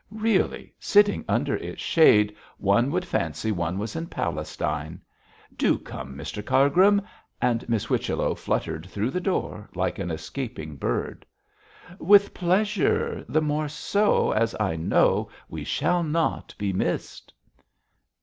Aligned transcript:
Really, 0.17 0.73
sitting 0.79 1.23
under 1.27 1.55
its 1.57 1.79
shade 1.79 2.35
one 2.57 2.89
would 2.89 3.05
fancy 3.05 3.51
one 3.51 3.77
was 3.77 3.95
in 3.95 4.07
Palestine. 4.07 4.99
Do 5.55 5.77
come, 5.77 6.15
Mr 6.17 6.43
Cargrim,' 6.43 7.03
and 7.39 7.69
Miss 7.69 7.85
Whichello 7.85 8.33
fluttered 8.33 8.87
through 8.89 9.11
the 9.11 9.21
door 9.21 9.69
like 9.75 9.99
an 9.99 10.09
escaping 10.09 10.75
bird. 10.75 11.23
'With 11.99 12.33
pleasure; 12.33 13.23
the 13.29 13.41
more 13.43 13.67
so, 13.69 14.31
as 14.31 14.55
I 14.59 14.75
know 14.75 15.29
we 15.47 15.63
shall 15.63 16.01
not 16.01 16.55
be 16.57 16.73
missed.' 16.73 17.31